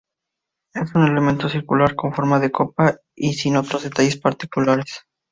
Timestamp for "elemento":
1.05-1.47